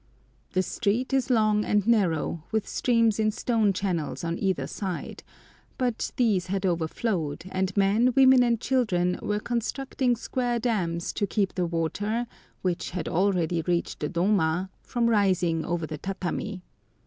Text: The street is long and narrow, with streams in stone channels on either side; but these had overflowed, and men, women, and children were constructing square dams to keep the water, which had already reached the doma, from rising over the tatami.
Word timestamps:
The 0.53 0.63
street 0.63 1.13
is 1.13 1.29
long 1.29 1.63
and 1.63 1.85
narrow, 1.87 2.41
with 2.51 2.67
streams 2.67 3.19
in 3.19 3.29
stone 3.29 3.71
channels 3.71 4.23
on 4.23 4.39
either 4.39 4.65
side; 4.65 5.21
but 5.77 6.09
these 6.15 6.47
had 6.47 6.65
overflowed, 6.65 7.43
and 7.51 7.77
men, 7.77 8.11
women, 8.15 8.41
and 8.41 8.59
children 8.59 9.19
were 9.21 9.39
constructing 9.39 10.15
square 10.15 10.57
dams 10.57 11.13
to 11.13 11.27
keep 11.27 11.53
the 11.53 11.67
water, 11.67 12.25
which 12.63 12.89
had 12.89 13.07
already 13.07 13.61
reached 13.61 13.99
the 13.99 14.09
doma, 14.09 14.69
from 14.81 15.07
rising 15.07 15.63
over 15.63 15.85
the 15.85 15.99
tatami. 15.99 16.63